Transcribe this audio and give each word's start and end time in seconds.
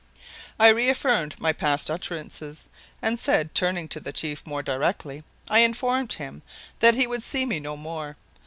I 0.59 0.69
re 0.69 0.89
affirmed 0.89 1.39
my 1.39 1.53
past 1.53 1.91
utterances 1.91 2.67
and, 3.03 3.19
turning 3.53 3.87
to 3.89 3.99
the 3.99 4.11
chief 4.11 4.43
more 4.47 4.63
directly, 4.63 5.23
I 5.47 5.59
informed 5.59 6.13
him 6.13 6.41
that 6.79 6.95
he 6.95 7.05
would 7.05 7.21
see 7.21 7.45
me 7.45 7.59
no 7.59 7.77
more. 7.77 8.15